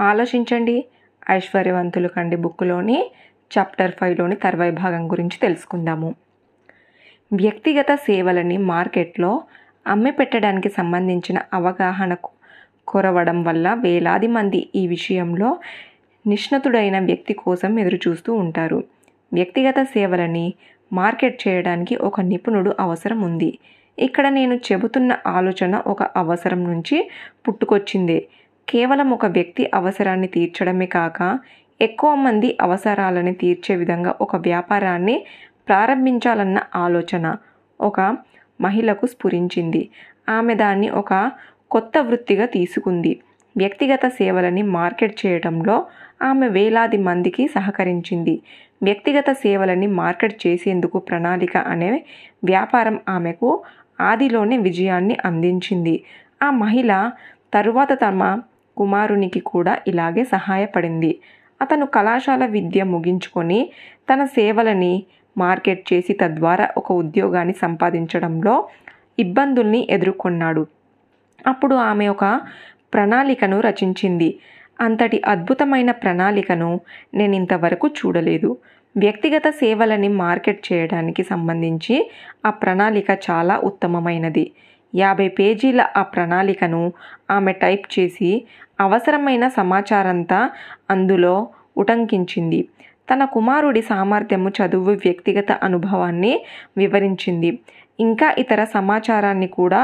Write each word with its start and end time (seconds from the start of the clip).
ఆలోచించండి. 0.00 0.84
ఐశ్వర్యవంతులు 1.30 2.08
కండి 2.08 2.36
బుక్లోని 2.36 3.10
చాప్టర్ 3.58 3.92
ఫైవ్లోని 4.00 4.36
తర్వాయి 4.36 4.72
భాగం 4.72 5.10
గురించి 5.10 5.38
తెలుసుకుందాము. 5.42 6.14
వ్యక్తిగత 7.32 7.94
సేవలని 7.94 8.56
మార్కెట్లో 8.56 9.42
అమ్మి 9.86 10.10
పెట్టడానికి 10.10 10.68
సంబంధించిన 10.68 11.38
అవగాహనకు 11.54 12.30
కొరవడం 12.88 13.44
వల్ల 13.44 13.74
వేలాది 13.74 14.26
మంది 14.26 14.68
ఈ 14.74 14.86
విషయంలో 14.86 15.58
నిష్ణతుడైన 16.26 16.98
వ్యక్తి 16.98 17.34
కోసం 17.34 17.78
ఎదురుచూస్తూ 17.78 18.34
ఉంటారు. 18.34 18.84
వ్యక్తిగత 19.32 19.82
సేవలని 19.82 20.54
మార్కెట్ 20.92 21.48
చేయడానికి 21.48 21.96
ఒక 21.96 22.20
నిపుణుడు 22.20 22.76
అవసరం 22.80 23.20
ఉంది. 23.20 23.58
ఇక్కడ 23.98 24.28
నేను 24.28 24.54
చెబుతున్న 24.54 25.18
ఆలోచన 25.26 25.82
ఒక 25.86 26.02
అవసరం 26.02 26.64
నుంచి 26.64 27.10
పుట్టుకొచ్చిందే. 27.48 28.28
కేవలం 28.68 29.10
ఒక 29.10 29.26
వ్యక్తి 29.26 29.70
అవసరాన్ని 29.74 30.26
తీర్చడమే 30.26 30.86
కాక 30.86 31.38
ఎక్కువ 31.80 32.14
మంది 32.14 32.48
అవసరాలని 32.60 33.32
తీర్చే 33.32 33.76
విధంగా 33.76 34.14
ఒక 34.20 34.36
వ్యాపారాన్ని 34.36 35.16
ప్రారంభించాలన్న 35.68 36.58
ఆలోచన 36.74 37.26
ఒక 37.80 38.00
మహిళకు 38.60 39.06
స్ఫురించింది. 39.06 39.82
ఆమె 40.28 40.54
దాన్ని 40.54 40.88
ఒక 40.90 41.12
కొత్త 41.70 41.98
వృత్తిగా 41.98 42.46
తీసుకుంది. 42.46 43.12
వ్యక్తిగత 43.56 44.06
సేవలని 44.08 44.62
మార్కెట్ 44.62 45.14
చేయడంలో 45.26 45.76
ఆమె 46.22 46.48
వేలాది 46.48 46.98
మందికి 46.98 47.48
సహకరించింది. 47.48 48.34
వ్యక్తిగత 48.82 49.30
సేవలని 49.32 49.86
మార్కెట్ 49.86 50.36
చేసేందుకు 50.46 50.98
ప్రణాళిక 50.98 51.56
అనే 51.56 51.92
వ్యాపారం 52.44 53.00
ఆమెకు 53.08 53.50
ఆదిలోనే 54.00 54.56
విజయాన్ని 54.58 55.16
అందించింది. 55.24 55.96
ఆ 56.42 56.50
మహిళ 56.62 57.10
తరువాత 57.54 57.92
తమ 57.92 58.20
కుమారునికి 58.76 59.40
కూడా 59.40 59.74
ఇలాగే 59.86 60.24
సహాయపడింది. 60.24 61.12
అతను 61.62 61.86
కళాశాల 61.86 62.46
విద్య 62.46 62.82
ముగించుకొని 62.84 63.60
తన 64.10 64.24
సేవలని 64.24 64.94
మార్కెట్ 65.38 65.82
చేసి 65.92 66.12
తద్వారా 66.12 66.66
ఒక 66.76 66.92
ఉద్యోగాన్ని 66.92 67.54
సంపాదించడంలో 67.62 68.54
ఇబ్బందుల్ని 69.18 69.80
ఎదుర్కొన్నాడు. 69.90 70.66
అప్పుడు 71.46 71.74
ఆమె 71.90 72.06
ఒక 72.08 72.24
ప్రణాళికను 72.94 73.60
రచించింది. 73.60 74.30
అంతటి 74.80 75.18
అద్భుతమైన 75.26 75.90
ప్రణాళికను 75.90 76.70
నేను 77.14 77.34
ఇంతవరకు 77.34 77.86
చూడలేదు. 77.98 78.50
వ్యక్తిగత 78.96 79.46
సేవలని 79.50 80.08
మార్కెట్ 80.08 80.60
చేయడానికి 80.68 81.22
సంబంధించి 81.22 81.96
ఆ 82.46 82.50
ప్రణాళిక 82.50 83.10
చాలా 83.26 83.54
ఉత్తమమైనది. 83.64 84.44
యాభై 84.96 85.28
పేజీల 85.28 85.80
ఆ 85.96 86.02
ప్రణాళికను 86.02 86.82
ఆమె 87.30 87.52
టైప్ 87.52 87.86
చేసి 87.98 88.30
అవసరమైన 88.80 89.44
సమాచారంతా 89.48 90.38
అందులో 90.90 91.34
ఉటంకించింది. 91.78 92.60
తన 93.10 93.24
కుమారుడి 93.24 93.82
సామర్థ్యము 93.82 94.50
చదువు 94.58 94.92
వ్యక్తిగత 95.04 95.52
అనుభవాన్ని 95.62 96.34
వివరించింది. 96.78 97.50
ఇంకా 98.00 98.28
ఇతర 98.38 98.60
సమాచారాన్ని 98.74 99.48
కూడా 99.58 99.82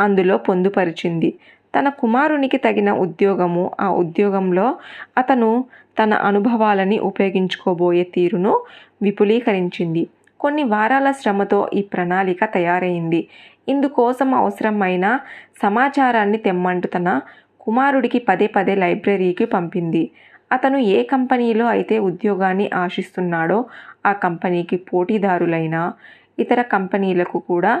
అందులో 0.00 0.36
పొందుపరిచింది. 0.38 1.30
తన 1.74 1.88
కుమారునికి 1.88 2.58
తగిన 2.58 2.90
ఉద్యోగము 3.04 3.64
ఆ 3.80 3.88
ఉద్యోగంలో 4.02 4.66
అతను 5.18 5.50
తన 5.98 6.14
అనుభవాలని 6.28 6.98
ఉపయోగించుకోబోయే 7.10 8.04
తీరును 8.14 8.52
విపులీకరించింది. 9.02 10.02
కొన్ని 10.40 10.62
వారాల 10.64 11.08
శ్రమతో 11.10 11.58
ఈ 11.74 11.80
ప్రణాళిక 11.82 12.44
తయారైంది. 12.54 13.20
ఇందుకోసం 13.68 14.28
అవసరమైన 14.34 15.06
సమాచారాన్ని 15.62 16.38
తెమ్మంటూ 16.38 16.88
తన 16.88 17.08
కుమారుడికి 17.60 18.18
పదే 18.18 18.46
పదే 18.46 18.74
లైబ్రరీకి 18.74 19.44
పంపింది. 19.44 20.04
అతను 20.52 20.78
ఏ 20.78 21.02
కంపెనీలో 21.02 21.66
అయితే 21.66 21.96
ఉద్యోగాన్ని 21.98 22.66
ఆశిస్తున్నాడో 22.74 23.58
ఆ 24.06 24.12
కంపెనీకి 24.24 24.76
పోటీదారులైన 24.76 25.76
ఇతర 26.38 26.60
కంపెనీలకు 26.62 27.38
కూడా 27.38 27.72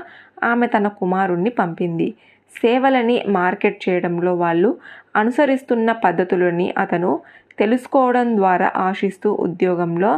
ఆమె 0.42 0.66
తన 0.66 0.88
కుమారుణ్ణి 1.00 1.50
పంపింది. 1.50 2.08
సేవలని 2.52 3.16
మార్కెట్ 3.28 3.88
చేయడంలో 3.88 4.34
వాళ్ళు 4.34 4.70
అనుసరిస్తున్న 5.16 5.92
పద్ధతులని 6.04 6.66
అతను 6.78 7.10
తెలుసుకోవడం 7.58 8.36
ద్వారా 8.36 8.68
ఆశిస్తూ 8.76 9.30
ఉద్యోగంలో 9.40 10.12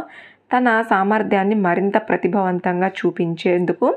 తన 0.51 0.67
సామర్థ్యాన్ని 0.89 1.55
మరింత 1.55 1.97
ప్రతిభావంతంగా 1.97 2.87
చూపించేందుకు 2.99 3.87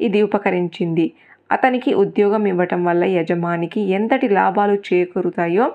ఇది 0.00 0.22
ఉపకరించింది. 0.22 1.06
అతనికి 1.52 1.94
ఉద్యోగం 1.94 2.46
ఇవ్వటం 2.46 2.80
వల్ల 2.84 3.04
యజమానికి 3.04 3.80
ఎంతటి 3.80 4.28
లాభాలు 4.28 4.76
చేకూరుతాయో 4.88 5.66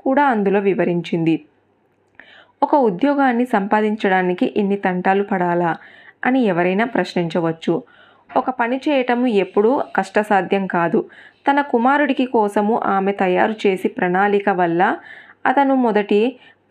కూడా 0.00 0.24
అందులో 0.24 0.60
వివరించింది. 0.60 1.36
ఒక 2.62 2.74
ఉద్యోగాన్ని 2.74 3.46
సంపాదించడానికి 3.46 4.46
ఇన్ని 4.56 4.76
తంటాలు 4.76 5.22
పడాలా 5.22 5.72
అని 6.24 6.40
ఎవరైనా 6.42 6.84
ప్రశ్నించవచ్చు. 6.84 7.74
ఒక 8.36 8.50
పని 8.50 8.76
చేయటము 8.88 9.26
ఎప్పుడూ 9.26 9.82
కష్టసాధ్యం 9.96 10.66
కాదు. 10.66 11.00
తన 11.46 11.60
కుమారుడికి 11.60 12.26
కోసము 12.26 12.74
ఆమె 12.86 13.12
తయారు 13.12 13.54
చేసి 13.66 13.88
ప్రణాళిక 13.88 14.48
వల్ల 14.50 14.82
అతను 15.46 15.74
మొదటి 15.74 16.20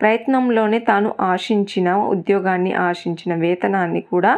ప్రయత్నంలోనే 0.00 0.78
తాను 0.78 1.10
ఆశించిన 1.32 1.88
ఉద్యోగాన్ని 2.14 2.72
ఆశించిన 2.88 3.32
వేతనాన్ని 3.34 4.00
కూడా 4.00 4.32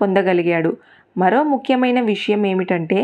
పొందగలిగాడు. 0.00 0.72
మరో 1.16 1.40
ముఖ్యమైన 1.42 1.98
విషయం 2.12 2.46
ఏమిటంటే 2.46 3.00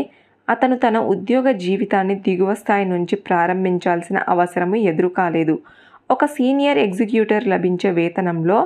అతను 0.47 0.75
తన 0.75 0.97
ఉద్యోగ 1.13 1.51
జీవితాన్ని 1.65 2.15
దిగువ 2.15 2.51
స్థాయి 2.53 2.85
నుంచి 2.85 3.15
ప్రారంభించాల్సిన 3.27 4.17
అవసరము 4.29 4.75
ఎదురు 4.91 5.09
కాలేదు 5.19 5.55
ఒక 6.11 6.25
సీనియర్ 6.25 6.77
ఎగ్జిక్యూటర్ 6.77 7.45
లభించే 7.47 7.89
వేతనంలో 7.91 8.57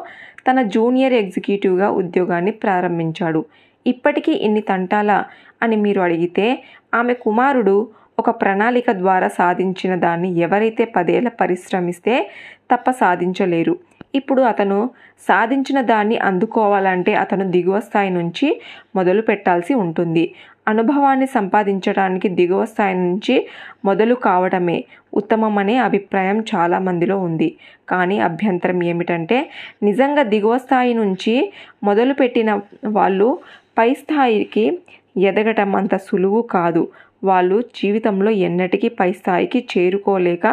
తన 0.47 0.61
జూనియర్ 0.67 1.13
ఎగ్జిక్యూటివ్గా 1.13 1.89
ఉద్యోగాన్ని 1.89 2.53
ప్రారంభించాడు. 2.63 3.41
ఇప్పటికీ 3.85 4.33
ఇన్ని 4.45 4.61
తంటాల 4.61 5.11
అని 5.61 5.75
మీరు 5.75 5.99
అడిగితే 6.01 6.47
ఆమె 6.93 7.13
కుమారుడు 7.25 7.75
ఒక 8.19 8.29
ప్రణాళిక 8.41 8.89
ద్వారా 8.91 9.27
సాధించిన 9.37 9.93
దాన్ని 9.95 10.29
ఎవరైతే 10.39 10.83
పదేళ్ళ 10.95 11.29
పరిశ్రమిస్తే 11.41 12.15
తప్ప 12.69 12.91
సాధించలేరు. 13.01 13.75
ఇప్పుడు 14.15 14.41
అతను 14.41 14.77
సాధించిన 15.27 15.79
దాన్ని 15.81 16.17
అందుకోవాలంటే 16.29 17.13
అతను 17.13 17.45
దిగువ 17.51 17.77
స్థాయి 17.79 18.09
నుంచి 18.09 18.47
మొదలు 18.95 19.21
పెట్టాల్సి 19.21 19.73
ఉంటుంది. 19.73 20.25
అనుభవాన్ని 20.67 21.27
సంపాదించడానికి 21.27 22.27
దిగువ 22.29 22.61
స్థాయి 22.65 22.95
నుంచి 22.95 23.35
మొదలు 23.85 24.15
కావడమే 24.27 24.77
ఉత్తమమనే 25.13 25.75
అభిప్రాయం 25.87 26.39
చాలామందిలో 26.51 27.17
ఉంది. 27.19 27.49
కానీ 27.89 28.19
అభ్యంతరం 28.19 28.79
ఏమిటంటే 28.83 29.37
నిజంగా 29.83 30.23
దిగువ 30.33 30.55
స్థాయి 30.57 30.93
నుంచి 30.93 31.35
మొదలుపెట్టిన 31.83 32.51
వాళ్ళు 32.97 33.29
పై 33.77 33.89
స్థాయికి 33.93 34.65
ఎదగటం 35.27 35.71
అంత 35.75 35.95
సులువు 36.07 36.41
కాదు. 36.55 36.83
వాళ్ళు 37.25 37.57
జీవితంలో 37.75 38.31
ఎన్నటికీ 38.47 38.87
పై 38.99 39.09
స్థాయికి 39.11 39.59
చేరుకోలేక 39.73 40.45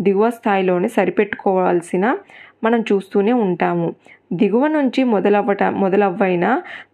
దిగువ 0.00 0.30
స్థాయిలోనే 0.30 0.88
సరిపెట్టుకోవాల్సిన 0.88 2.04
మనం 2.64 2.80
చూస్తూనే 2.90 3.32
ఉంటాము. 3.46 3.88
దిగువ 4.32 4.64
నుంచి 4.66 5.02
మొదలవ్వట 5.04 5.62
మొదలవ్వైన 5.82 6.46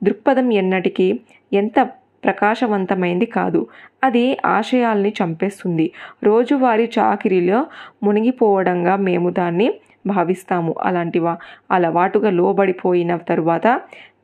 దృక్పథం 0.02 0.48
ఎన్నటికీ 0.52 1.08
ఎంత 1.52 1.78
ప్రకాశవంతమైంది 2.24 3.26
కాదు. 3.26 3.60
అది 4.04 4.24
ఆశయాల్ని 4.46 5.10
చంపేస్తుంది. 5.20 5.86
రోజువారీ 6.24 6.86
చాకిరిలో 6.98 7.60
మునిగిపోవడంగా 8.02 8.94
మేము 9.08 9.30
దాన్ని 9.30 9.68
భావిస్తాము. 10.06 10.74
అలాంటివా? 10.82 11.34
అలవాటుగా 11.70 12.30
లోబడిపోయిన 12.30 13.16
తరువాత 13.28 13.66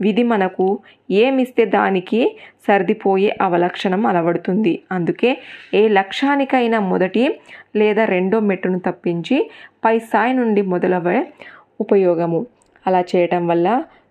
విధి 0.01 0.23
మనకు 0.23 0.67
ఏమిస్తే 1.17 1.65
దానికి 1.77 2.21
సర్దిపోయే 2.69 3.37
అవలక్షణం 3.41 4.07
అలవడుతుంది. 4.07 4.75
అందుకే 4.93 5.31
ఏ 5.75 5.89
లక్ష్యానికైనా 5.89 6.81
మొదటి 6.93 7.25
లేదా 7.77 8.05
రెండో 8.05 8.41
మెట్టును 8.41 8.79
తప్పించి 8.79 9.39
పై 9.85 9.99
స్థాయి 9.99 10.35
నుండి 10.35 10.63
మొదలవే 10.63 11.19
ఉపయోగము. 11.81 12.41
అలా 12.87 13.01
చేయటం 13.13 13.43
వల్ల 13.47 13.69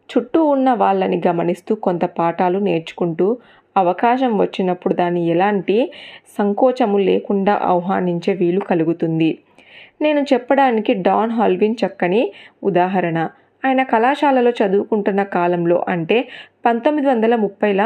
చుట్టూ 0.09 0.44
ఉన్న 0.45 0.69
వాళ్ళని 0.74 1.21
గమనిస్తూ 1.27 1.75
కొంత 1.75 2.06
పాఠాలు 2.17 2.59
నేర్చుకుంటూ 2.59 3.27
అవకాశం 3.75 4.38
వచ్చినప్పుడు 4.38 4.94
దాన్ని 4.94 5.21
ఎలాంటి 5.27 5.75
సంకోచము 6.38 6.97
లేకుండా 7.01 7.53
ఆహ్వానించే 7.63 8.33
వీలు 8.33 8.59
కలుగుతుంది. 8.62 9.29
నేను 10.01 10.21
చెప్పడానికి 10.33 10.94
డాన్ 10.94 11.31
హాల్విన్ 11.31 11.75
చక్కని 11.86 12.21
ఉదాహరణ. 12.63 13.19
ఆయన 13.65 13.83
కళాశాలలో 13.83 14.51
చదువుకుంటున్న 14.59 15.24
కాలంలో 15.24 15.86
అంటే 15.88 16.18
పంతొమ్మిది 16.65 17.07
వందల 17.07 17.36
ముప్పైల 17.36 17.81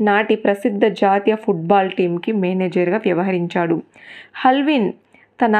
నాటి 0.00 0.34
ప్రసిద్ధ 0.36 0.84
జాతీయ 1.02 1.34
ఫుట్బాల్ 1.34 1.90
టీంకి 1.90 2.32
మేనేజర్గా 2.32 2.96
వ్యవహరించాడు. 2.96 3.76
హల్విన్ 4.34 4.88
తన 5.42 5.56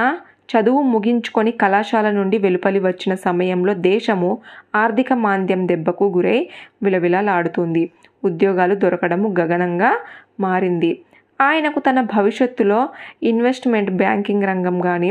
చదువు 0.52 0.82
ముగించుకొని 0.82 1.52
కళాశాల 1.52 2.10
నుండి 2.10 2.38
వెలుపలి 2.38 2.81
వచ్చిన 2.81 3.14
సమయంలో 3.14 3.75
దేశము 3.75 4.31
ఆర్థిక 4.75 5.12
మాంద్యం 5.12 5.62
దెబ్బకు 5.69 6.04
గురై 6.16 6.38
విలవిలలాడుతుంది. 6.82 7.84
ఉద్యోగాలు 8.25 8.75
దొరకడము 8.75 9.28
గగనంగా 9.40 9.93
మారింది. 10.40 10.93
ఆయనకు 11.40 11.78
తన 11.78 12.00
భవిష్యత్తులో 12.14 12.81
ఇన్వెస్ట్మెంట్ 13.22 13.90
బ్యాంకింగ్ 13.90 14.44
రంగం 14.44 14.81
కానీ 14.81 15.10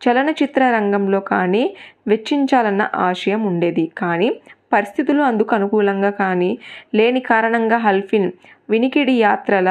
చలనచిత్ర 0.00 0.62
రంగంలో 0.70 1.20
కానీ 1.32 1.64
వెచ్చించాలన్న 2.06 2.82
ఆశయం 3.08 3.42
ఉండేది. 3.46 3.84
కానీ 3.98 4.28
పరిస్థితులు 4.72 5.22
అందుకు 5.22 5.54
అనుకూలంగా 5.54 6.10
కానీ 6.22 6.50
లేని 6.94 7.20
కారణంగా 7.20 7.78
హల్ఫిన్ 7.78 8.28
వినికిడి 8.70 9.14
యాత్రల 9.18 9.70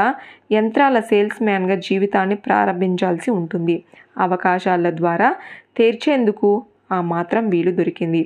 యంత్రాల 0.51 0.99
సేల్స్ 1.09 1.39
మ్యాన్గా 1.43 1.75
జీవితాన్ని 1.87 2.37
ప్రారంభించాల్సి 2.47 3.31
ఉంటుంది. 3.31 3.77
అవకాశాల 4.17 4.89
ద్వారా 5.01 5.29
తీర్చేందుకు 5.77 6.49
ఆ 6.91 6.99
మాత్రం 7.13 7.43
వీలు 7.49 7.71
దొరికింది. 7.71 8.23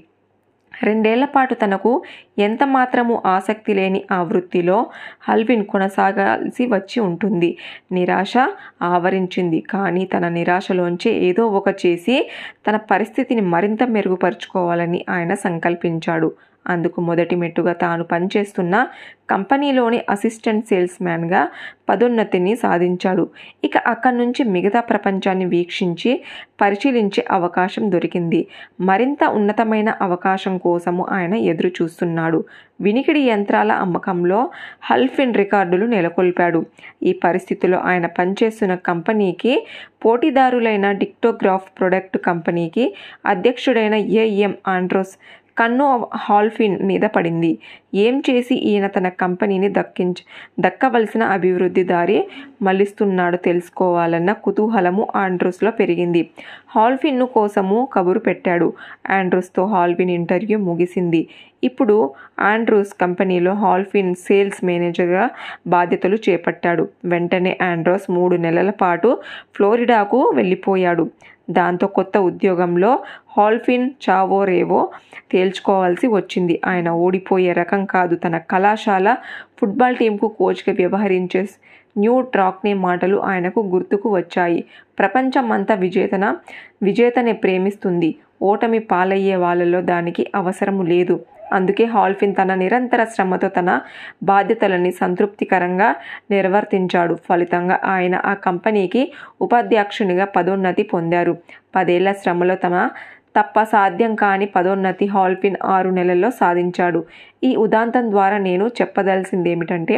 రెండేళ్ళ 0.82 1.26
పాటు 1.26 1.54
తనకు 1.54 1.92
ఎంత 2.40 2.64
మాత్రము 2.64 3.24
ఆసక్తి 3.26 3.74
లేని 3.74 4.02
ఆ 4.12 4.22
వృత్తిలో 4.22 4.78
హల్విన్ 5.30 5.66
కొనసాగాల్సి 5.66 6.66
వచ్చి 6.66 7.00
ఉంటుంది. 7.00 7.58
నిరాశ 7.92 8.34
ఆవరించింది. 8.82 9.62
కానీ 9.62 10.06
తన 10.06 10.28
నిరాశలోంచి 10.30 11.12
ఏదో 11.12 11.48
ఒక 11.48 11.70
చేసి 11.86 12.30
తన 12.68 12.76
పరిస్థితిని 12.92 13.42
మరింత 13.42 13.84
మెరుగుపరుచుకోవాలని 13.84 15.06
ఆయన 15.10 15.34
సంకల్పించాడు. 15.34 16.30
అందుకు 16.68 17.02
మొదటి 17.02 17.36
మెట్టుగా 17.36 17.74
తాను 17.74 18.04
పనిచేస్తున్న 18.04 18.88
కంపెనీలోని 19.30 20.00
అసిస్టెంట్ 20.10 20.68
సేల్స్ 20.68 21.04
మ్యాన్గా 21.04 21.42
పదోన్నతిని 21.90 22.56
సాధించాడు. 22.56 23.30
ఇక 23.64 23.78
అక్కడి 23.78 24.18
నుంచి 24.18 24.44
మిగతా 24.44 24.80
ప్రపంచాన్ని 24.80 25.46
వీక్షించి 25.46 26.12
పరిశీలించే 26.62 27.26
అవకాశం 27.32 27.92
దొరికింది. 27.92 28.48
మరింత 28.80 29.24
ఉన్నతమైన 29.24 29.90
అవకాశం 30.02 30.58
కోసము 30.58 31.08
ఆయన 31.12 31.34
ఎదురు 31.34 31.72
చూస్తున్నాడు 31.82 32.46
వినికిడి 32.82 33.20
యంత్రాల 33.20 33.72
అమ్మకంలో 33.72 34.50
హల్ఫిన్ 34.84 35.36
రికార్డులు 35.36 35.86
నెలకొల్పాడు. 35.86 36.66
ఈ 37.04 37.14
పరిస్థితిలో 37.14 37.78
ఆయన 37.80 38.06
పనిచేస్తున్న 38.06 38.76
కంపెనీకి 38.76 39.68
పోటీదారులైన 40.04 40.92
డిక్టోగ్రాఫ్ 40.92 41.68
ప్రొడక్ట్ 41.80 42.18
కంపెనీకి 42.18 42.86
అధ్యక్షుడైన 43.26 43.96
ఏఎం 43.96 44.56
ఆండ్రోస్ 44.68 45.18
కన్ను 45.58 46.08
హాల్ఫిన్ 46.16 46.78
మీద 46.82 47.02
పడింది. 47.02 47.58
ఏం 47.96 48.24
చేసి 48.30 48.56
ఈయన 48.56 48.88
తన 48.88 49.10
కంపెనీని 49.10 49.70
దక్కించ 49.70 50.14
దక్కవలసిన 50.60 51.24
అభివృద్ధి 51.24 51.84
దారి 51.84 52.28
మళ్ళిస్తున్నాడో 52.62 53.38
తెలుసుకోవాలన్న 53.38 54.32
కుతూహలము 54.32 55.08
ఆండ్రూస్లో 55.16 55.72
పెరిగింది. 55.72 56.30
హాల్ఫిన్ను 56.76 57.26
కోసము 57.26 57.88
కబురు 57.94 58.20
పెట్టాడు. 58.20 58.74
ఆండ్రూస్తో 59.10 59.66
హాల్ఫిన్ 59.66 60.10
ఇంటర్వ్యూ 60.10 60.60
ముగిసింది. 60.60 61.28
ఇప్పుడు 61.64 62.14
ఆండ్రూస్ 62.40 62.94
కంపెనీలో 63.02 63.54
హాల్ఫిన్ 63.54 64.16
సేల్స్ 64.16 64.66
మేనేజర్గా 64.66 65.30
బాధ్యతలు 65.68 66.18
చేపట్టాడు. 66.30 66.88
వెంటనే 67.06 67.58
ఆండ్రోస్ 67.62 68.12
మూడు 68.12 68.36
నెలల 68.36 68.70
పాటు 68.70 69.18
ఫ్లోరిడాకు 69.56 70.20
వెళ్ళిపోయాడు. 70.36 71.10
దాంతో 71.50 71.88
కొత్త 71.88 72.18
ఉద్యోగంలో 72.18 72.92
హాల్ఫిన్ 73.38 73.90
చావో 74.06 74.44
రేవో 74.44 74.82
తేల్చుకోవాల్సి 75.32 76.08
వచ్చింది. 76.08 76.62
ఆయన 76.66 76.90
ఓడిపోయే 77.06 77.54
రకం 77.54 77.86
కాదు. 77.86 78.16
తన 78.16 78.38
కళాశాల 78.52 79.08
ఫుట్బాల్ 79.60 79.98
టీంకు 79.98 80.28
కోచ్గా 80.40 80.74
వ్యవహరించే 80.74 81.44
న్యూ 81.98 82.22
ట్రాక్నే 82.34 82.74
మాటలు 82.74 83.18
ఆయనకు 83.22 83.60
గుర్తుకు 83.74 84.16
వచ్చాయి. 84.16 84.62
ప్రపంచం 85.00 85.52
అంతా 85.52 85.74
విజేతన 85.76 86.26
విజేతనే 86.84 87.34
ప్రేమిస్తుంది. 87.34 88.10
ఓటమి 88.42 88.80
పాలయ్యే 88.80 89.36
వాళ్ళలో 89.36 89.82
దానికి 89.82 90.32
అవసరము 90.36 90.84
లేదు. 90.84 91.16
అందుకే 91.52 91.86
హాల్ఫిన్ 91.86 92.36
తన 92.36 92.54
నిరంతర 92.56 93.04
శ్రమతో 93.06 93.48
తన 93.48 93.70
బాధ్యతలని 94.24 94.92
సంతృప్తికరంగా 94.92 95.90
నిర్వర్తించాడు. 96.32 97.16
ఫలితంగా 97.30 97.78
ఆయన 97.86 98.16
ఆ 98.26 98.34
కంపెనీకి 98.48 99.04
ఉపాధ్యక్షునిగా 99.42 100.26
పదోన్నతి 100.38 100.84
పొందారు. 100.84 101.36
పదేళ్ళ 101.76 102.12
శ్రమలో 102.12 102.56
తమ 102.56 102.76
తప్ప 103.38 103.64
సాధ్యం 103.64 104.16
కాని 104.16 104.46
పదోన్నతి 104.46 105.06
హాల్ఫిన్ 105.06 105.58
ఆరు 105.66 105.90
నెలల్లో 105.90 106.30
సాధించాడు. 106.32 107.00
ఈ 107.44 107.52
ఉదాంతం 107.56 108.06
ద్వారా 108.12 108.38
నేను 108.38 108.66
చెప్పదలసింది 108.80 109.50
ఏమిటంటే 109.50 109.96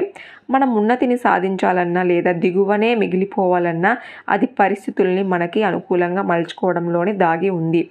మనం 0.51 0.69
ఉన్నతిని 0.75 1.17
సాధించాలన్నా 1.17 2.03
లేదా 2.03 2.31
దిగువనే 2.31 2.95
మిగిలిపోవాలన్నా 2.95 3.91
అది 4.29 4.45
పరిస్థితుల్ని 4.59 5.23
మనకి 5.23 5.63
అనుకూలంగా 5.63 6.21
మలుచుకోవడంలోనే 6.21 7.13
దాగి 7.25 7.49
ఉంది. 7.49 7.83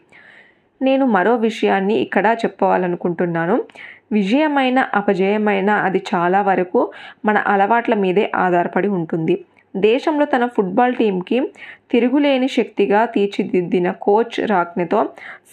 నేను 0.82 1.06
మరో 1.06 1.37
విషయాన్ని 1.37 1.94
ఇక్కడ 1.94 2.26
చెప్పుకోవాలనుకుంటున్నాను. 2.44 3.56
విజయమైన 4.12 4.79
అపజయమైన 4.94 5.71
అది 5.71 6.03
చాలా 6.15 6.41
వరకు 6.43 6.93
మన 7.25 7.37
అలవాట్ల 7.47 7.94
మీదే 7.94 8.31
ఆధారపడి 8.35 8.88
ఉంటుంది. 8.88 9.35
దేశంలో 9.76 10.25
తన 10.25 10.47
ఫుట్బాల్ 10.47 10.94
టీంకి 10.94 11.38
తిరుగులేని 11.91 12.49
శక్తిగా 12.49 13.05
తీర్చిదిద్దిన 13.05 13.91
కోచ్ 13.91 14.37
రాక్నెతో 14.50 15.00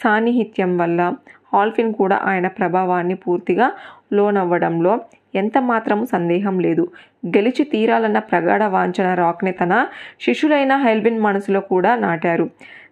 సాన్నిహిత్యం 0.03 0.77
వల్ల 0.77 1.13
హాల్ఫిన్ 1.53 1.94
కూడా 1.94 2.17
ఆయన 2.24 2.47
ప్రభావాన్ని 2.47 3.15
పూర్తిగా 3.15 3.71
లోనవ్వడంలో 4.13 5.00
ఎంత 5.35 5.57
మాత్రము 5.57 6.06
సందేహం 6.06 6.59
లేదు. 6.59 6.83
గెలిచి 7.27 7.63
తీరాలన్న 7.63 8.19
ప్రగాఢ 8.19 8.63
వాంఛన 8.63 9.13
రాక్నే 9.13 9.51
తన 9.51 9.74
శిష్యులైన 10.21 10.75
హెల్విన్ 10.75 11.19
మనసులో 11.21 11.59
కూడా 11.59 11.95
నాటారు. 11.95 12.45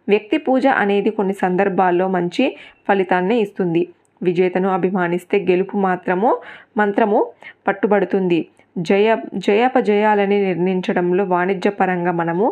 వ్యక్తి 0.09 0.37
పూజ 0.37 0.65
అనేది 0.81 1.09
కొన్ని 1.09 1.33
సందర్భాల్లో 1.33 2.07
మంచి 2.07 2.45
ఫలితాన్ని 2.89 3.35
ఇస్తుంది. 3.41 3.83
విజేతను 4.23 4.69
అభిమానిస్తే 4.69 5.37
గెలుపు 5.49 5.75
మాత్రము 5.77 6.29
మంత్రము 6.77 7.19
పట్టుబడుతుంది. 7.67 8.39
జయ 8.79 9.07
జయాపజయాలని 9.37 10.37
నిర్ణయించడంలో 10.45 11.23
వాణిజ్యపరంగా 11.23 12.11
మనము 12.11 12.45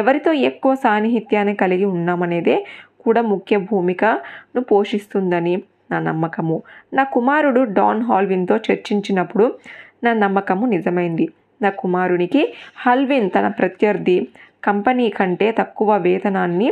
ఎవరితో 0.00 0.32
ఎక్కువ 0.48 0.72
సాన్నిహిత్యాన్ని 0.74 1.54
కలిగి 1.54 1.84
ఉన్నామనేదే 1.84 2.56
కూడా 3.04 3.22
ముఖ్య 3.22 3.54
భూమికను 3.68 4.60
పోషిస్తుందని 4.60 5.54
నా 5.90 5.98
నమ్మకము. 6.00 6.56
నా 6.94 7.02
కుమారుడు 7.14 7.62
డాన్ 7.78 8.02
హాల్విన్తో 8.02 8.56
చర్చించినప్పుడు 8.66 9.46
నా 10.04 10.12
నమ్మకము 10.12 10.64
నిజమైంది. 10.66 11.26
నా 11.62 11.70
కుమారునికి 11.70 12.42
హల్విన్ 12.76 13.28
తన 13.30 13.46
ప్రత్యర్థి 13.48 14.16
కంపెనీ 14.66 15.06
కంటే 15.10 15.46
తక్కువ 15.60 15.90
వేతనాన్ని 16.06 16.68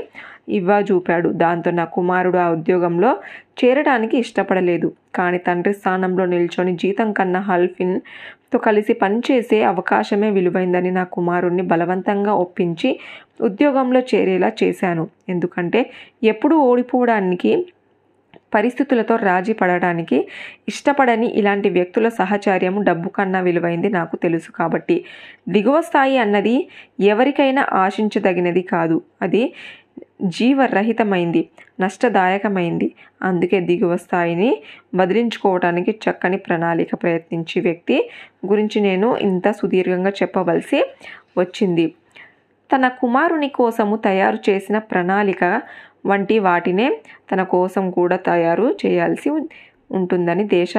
ఇవ్వజూపాడు 0.59 1.29
దాంతో 1.43 1.71
నా 1.71 1.85
కుమారుడు 1.97 2.39
ఆ 2.44 2.47
ఉద్యోగంలో 2.56 3.11
చేరడానికి 3.61 4.15
ఇష్టపడలేదు. 4.25 4.89
కానీ 5.15 5.39
తండ్రి 5.49 5.73
స్థానంలో 5.81 6.25
నిల్చొని 6.27 6.73
జీతం 6.83 7.09
కన్నా 7.12 7.41
హల్ఫిన్తో 7.50 8.59
కలిసి 8.59 8.93
పనిచేసే 9.03 9.59
అవకాశమే 9.73 10.29
విలువైందని 10.37 10.91
నా 10.99 11.05
కుమారుణ్ణి 11.17 11.65
బలవంతంగా 11.73 12.33
ఒప్పించి 12.44 12.91
ఉద్యోగంలో 13.41 14.00
చేరేలా 14.12 14.50
చేశాను. 14.62 15.05
ఎందుకంటే 15.29 15.81
ఎప్పుడూ 16.33 16.56
ఓడిపోవడానికి 16.71 17.53
పరిస్థితులతో 18.54 19.17
రాజీ 19.17 19.53
పడడానికి 19.53 20.29
ఇష్టపడని 20.69 21.27
ఇలాంటి 21.27 21.69
వ్యక్తుల 21.69 22.08
సహచర్యము 22.08 22.82
డబ్బు 22.82 23.08
కన్నా 23.08 23.41
విలువైంది 23.41 23.88
నాకు 23.88 24.17
తెలుసు 24.17 24.53
కాబట్టి. 24.53 25.05
దిగువ 25.48 25.81
స్థాయి 25.81 26.19
అన్నది 26.19 26.69
ఎవరికైనా 27.00 27.67
ఆశించదగినది 27.72 28.62
కాదు. 28.62 29.03
అది 29.22 29.43
జీవరహితమైంది 30.22 31.48
నష్టదాయకమైంది. 31.81 32.88
అందుకే 33.22 33.60
దిగువ 33.60 33.96
స్థాయిని 33.96 34.50
వదిలించుకోవడానికి 34.94 35.91
చక్కని 36.05 36.36
ప్రణాళిక 36.36 36.94
ప్రయత్నించే 36.94 37.60
వ్యక్తి 37.60 37.96
గురించి 38.46 38.81
నేను 38.81 39.17
ఇంత 39.17 39.50
సుదీర్ఘంగా 39.50 40.10
చెప్పవలసి 40.10 40.81
వచ్చింది. 41.38 41.86
తన 42.70 42.88
కుమారుని 42.88 43.48
కోసము 43.48 43.96
తయారు 43.96 44.38
చేసిన 44.48 44.79
ప్రణాళిక 44.79 45.44
వంటి 46.05 46.39
వాటినే 46.39 46.89
తన 47.32 47.43
కోసం 47.43 47.85
కూడా 47.91 48.17
తయారు 48.17 48.67
చేయాల్సి 48.87 49.31
ఉంటుందని 49.91 50.44
దేశ 50.44 50.75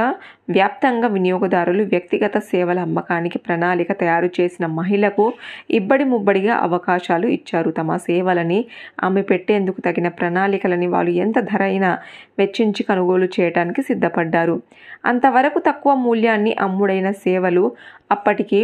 వ్యాప్తంగా 0.49 1.07
వినియోగదారులు 1.07 1.83
వ్యక్తిగత 1.83 2.37
సేవల 2.39 2.79
అమ్మకానికి 2.79 3.37
ప్రణాళిక 3.37 3.91
తయారు 3.91 4.29
చేసిన 4.37 4.65
మహిళకు 4.65 5.25
ఇబ్బడి 5.69 6.03
ముబ్బడిగా 6.03 6.55
అవకాశాలు 6.55 7.27
ఇచ్చారు. 7.27 7.71
తమ 7.71 7.97
సేవలని 7.97 8.59
ఆమె 9.03 9.21
పెట్టేందుకు 9.21 9.81
తగిన 9.81 10.07
ప్రణాళికలని 10.07 10.87
వాళ్ళు 10.87 11.11
ఎంత 11.11 11.39
ధరైనా 11.39 11.91
వెచ్చించి 12.39 12.83
కొనుగోలు 12.83 13.29
చేయడానికి 13.39 13.81
సిద్ధపడ్డారు. 13.81 14.61
అంతవరకు 15.05 15.59
తక్కువ 15.59 15.93
మూల్యాన్ని 15.95 16.53
అమ్ముడైన 16.59 17.11
సేవలు 17.11 17.63
అప్పటికి 18.11 18.59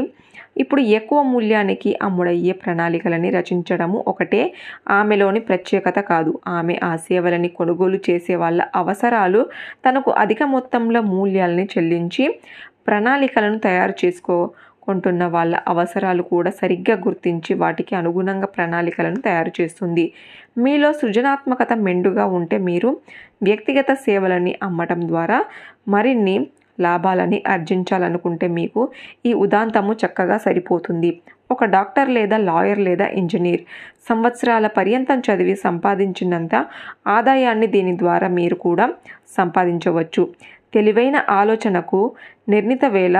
ఇప్పుడు 0.57 0.81
ఎక్కువ 0.81 1.21
మూల్యానికి 1.23 1.99
అమ్ముడయ్యే 2.01 2.51
ప్రణాళికలని 2.51 3.29
రచించడము 3.29 4.03
ఒకటే. 4.07 4.53
ఆమెలోని 4.89 5.39
ప్రత్యేకత 5.39 5.99
కాదు. 5.99 6.39
ఆమె 6.47 6.79
ఆ 6.83 6.95
సేవలని 6.95 7.47
కొనుగోలు 7.49 7.99
చేసే 8.09 8.35
వాళ్ళ 8.35 8.61
అవసరాలు 8.75 9.49
తనకు 9.85 10.11
అధిక 10.11 10.43
మొత్తంలో 10.43 11.01
మూల్యాలని 11.01 11.67
చెల్లించి 11.77 12.39
ప్రణాళికలను 12.87 13.59
తయారు 13.59 13.93
చేసుకో 14.05 14.51
కొంటున్న 14.81 15.25
వాళ్ళ 15.25 15.55
అవసరాలు 15.67 16.21
కూడా 16.23 16.51
సరిగ్గా 16.51 16.95
గుర్తించి 16.95 17.53
వాటికి 17.53 17.95
అనుగుణంగా 17.95 18.45
ప్రణాళికలను 18.45 19.19
తయారు 19.21 19.51
చేస్తుంది. 19.61 20.13
మీలో 20.57 20.93
సృజనాత్మకత 20.93 21.73
మెండుగా 21.73 22.25
ఉంటే 22.25 22.57
మీరు 22.57 23.01
వ్యక్తిగత 23.43 23.93
సేవలని 23.93 24.55
అమ్మటం 24.63 25.07
ద్వారా 25.07 25.45
మరిన్ని 25.87 26.47
లాభాలని 26.79 27.43
ఆర్జించాలనుకుంటే 27.47 28.47
మీకు 28.47 28.89
ఈ 29.25 29.33
ఉదాంతము 29.33 29.93
చక్కగా 29.93 30.37
సరిపోతుంది. 30.37 31.21
ఒక 31.51 31.63
డాక్టర్ 31.65 32.09
లేదా 32.09 32.37
లాయర్ 32.37 32.79
లేదా 32.79 33.07
ఇంజనీర్ 33.07 33.61
సంవత్సరాల 34.09 34.67
పర్యంతం 34.67 35.19
చదివి 35.19 35.55
సంపాదించినంత 35.55 36.65
ఆదాయాన్ని 37.07 37.67
దీని 37.67 37.97
ద్వారా 37.97 38.27
మీరు 38.27 38.55
కూడా 38.55 38.89
సంపాదించవచ్చు. 39.37 40.27
తెలివైన 40.73 41.17
ఆలోచనకు 41.29 42.11
నిర్ణీత 42.49 42.85
వేళ 42.85 43.17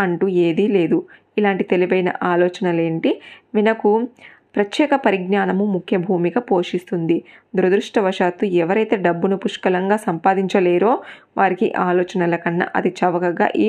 అంటూ 0.00 0.28
ఏదీ 0.28 0.66
లేదు. 0.68 0.98
ఇలాంటి 1.38 1.64
తెలివైన 1.64 2.12
ఆలోచనలేంటి? 2.22 3.20
వినకు 3.54 4.08
ప్రత్యేక 4.54 4.94
పరిజ్ఞానము 5.06 5.64
ముఖ్య 5.66 5.96
భూమిక 5.96 6.38
పోషిస్తుంది. 6.50 7.16
దురదృష్టవశాత్తు 7.56 8.44
ఎవరైతే 8.62 8.96
డబ్బును 8.96 9.36
పుష్కలంగా 9.36 9.96
సంపాదించలేరో 10.08 10.92
వారికి 11.38 11.68
ఆలోచనల 11.88 12.36
కన్నా 12.36 12.66
అతి 12.76 12.92
చవకగా 13.00 13.48
ఈ 13.66 13.68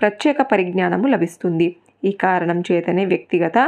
ప్రత్యేక 0.00 0.36
పరిజ్ఞానము 0.52 1.08
లభిస్తుంది. 1.08 1.68
ఈ 2.04 2.12
కారణం 2.24 2.58
చేతనే 2.60 3.04
వ్యక్తిగత 3.04 3.58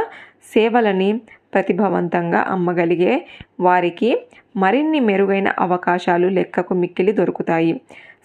సేవలని 0.53 1.09
ప్రతిభావంతంగా 1.53 2.41
అమ్మగలిగే 2.55 3.13
వారికి 3.59 4.09
మరిన్ని 4.55 4.99
మెరుగైన 4.99 5.49
అవకాశాలు 5.59 6.27
లెక్కకు 6.27 6.73
మిక్కిలి 6.73 7.11
దొరుకుతాయి. 7.11 7.73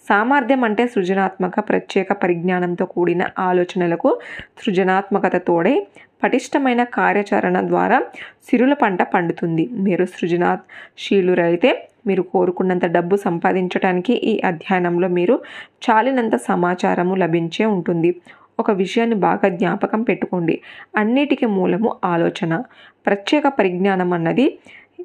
సామర్థ్యం 0.09 0.63
అంటే 0.63 0.87
సృజనాత్మక 0.87 1.59
ప్రత్యేక 1.59 2.13
పరిజ్ఞానంతో 2.13 2.85
కూడిన 2.85 3.23
ఆలోచనలకు 3.39 4.19
సృజనాత్మకతతోడై 4.57 5.87
పటిష్టమైన 6.23 6.83
కార్యాచరణ 6.83 7.67
ద్వారా 7.67 8.01
సిరుల 8.43 8.73
పంట 8.73 9.01
పండుతుంది. 9.03 9.69
మీరు 9.73 10.05
సృజనాశీలురైతే 10.05 11.89
మీరు 12.07 12.21
కోరుకున్నంత 12.21 12.85
డబ్బు 12.85 13.15
సంపాదించడానికి 13.15 14.13
ఈ 14.13 14.41
అధ్యయనంలో 14.45 15.07
మీరు 15.07 15.41
చాలినంత 15.89 16.35
సమాచారము 16.35 17.15
లభించే 17.15 17.65
ఉంటుంది. 17.65 18.21
ఒక 18.59 18.71
విషయాన్ని 18.71 19.15
బాగా 19.15 19.49
జ్ఞాపకం 19.49 20.03
పెట్టుకోండి. 20.03 20.61
అన్నిటికీ 20.97 21.45
మూలము 21.45 21.95
ఆలోచన. 22.05 22.63
ప్రత్యేక 23.05 23.47
పరిజ్ఞానం 23.47 24.13
అన్నది 24.13 24.59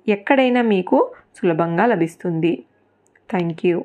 ఎక్కడైనా 0.08 0.62
మీకు 0.62 1.10
సులభంగా 1.36 1.86
లభిస్తుంది. 1.86 2.62
Thank 3.30 3.66
you. 3.66 3.84